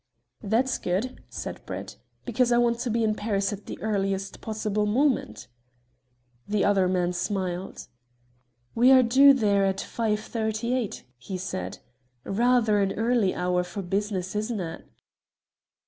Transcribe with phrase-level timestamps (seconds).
[0.41, 1.95] "That's good," said Brett,
[2.25, 5.47] "because I want to be in Paris at the earliest possible moment."
[6.47, 7.87] The other man smiled.
[8.73, 11.77] "We are due there at 5.38," he said.
[12.23, 14.87] "Rather an early hour for business, isn't it?"